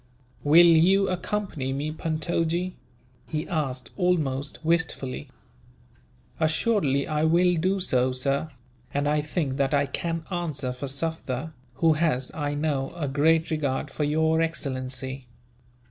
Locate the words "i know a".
12.33-13.07